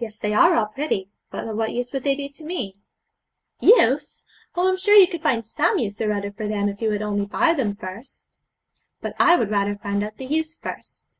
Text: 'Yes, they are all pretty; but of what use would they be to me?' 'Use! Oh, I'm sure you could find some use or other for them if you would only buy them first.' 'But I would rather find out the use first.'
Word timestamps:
'Yes, 0.00 0.18
they 0.18 0.32
are 0.34 0.54
all 0.54 0.66
pretty; 0.66 1.08
but 1.30 1.46
of 1.46 1.56
what 1.56 1.70
use 1.70 1.92
would 1.92 2.02
they 2.02 2.16
be 2.16 2.28
to 2.30 2.42
me?' 2.42 2.74
'Use! 3.60 4.24
Oh, 4.56 4.68
I'm 4.68 4.76
sure 4.76 4.96
you 4.96 5.06
could 5.06 5.22
find 5.22 5.46
some 5.46 5.78
use 5.78 6.00
or 6.00 6.10
other 6.12 6.32
for 6.32 6.48
them 6.48 6.68
if 6.68 6.82
you 6.82 6.88
would 6.88 7.00
only 7.00 7.26
buy 7.26 7.54
them 7.54 7.76
first.' 7.76 8.38
'But 9.00 9.14
I 9.20 9.36
would 9.36 9.52
rather 9.52 9.76
find 9.76 10.02
out 10.02 10.16
the 10.16 10.26
use 10.26 10.56
first.' 10.56 11.16